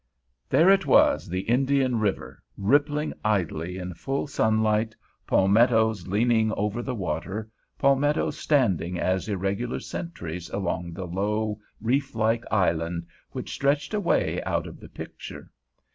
[0.49, 4.95] There it was, the Indian River, rippling idly in full sunlight,
[5.27, 13.05] palmettos leaning over the water, palmettos standing as irregular sentries along the low, reeflike island
[13.29, 15.51] which stretched away out of the picture.